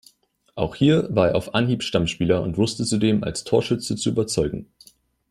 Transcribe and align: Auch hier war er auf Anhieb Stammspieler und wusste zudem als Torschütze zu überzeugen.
Auch 0.55 0.73
hier 0.73 1.07
war 1.11 1.27
er 1.29 1.35
auf 1.35 1.53
Anhieb 1.53 1.83
Stammspieler 1.83 2.41
und 2.41 2.57
wusste 2.57 2.85
zudem 2.85 3.23
als 3.23 3.43
Torschütze 3.43 3.95
zu 3.95 4.09
überzeugen. 4.09 4.65